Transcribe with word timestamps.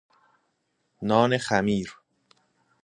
نان 1.07 1.37
خمیر 1.37 1.95